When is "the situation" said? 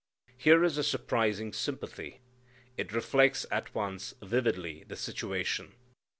4.83-5.75